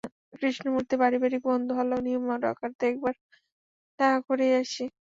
কৃষ্ণমূর্তি 0.33 0.95
পারিবারিক 1.01 1.41
বন্ধু 1.49 1.71
হলেও 1.79 1.99
নিয়ম 2.05 2.23
রক্ষার্থে 2.43 2.83
একবার 2.91 3.13
দেখা 3.99 4.19
করেই 4.27 4.53
আসি। 4.61 4.83